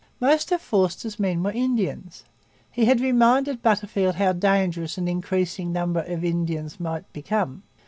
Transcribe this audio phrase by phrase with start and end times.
[0.19, 2.23] Most of Forster's men were Indians.
[2.71, 7.61] He had reminded Butterfield how dangerous an increasing number of Indians might become.